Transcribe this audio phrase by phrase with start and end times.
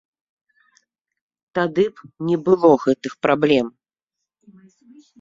[1.59, 3.73] Тады б не было гэтых праблем.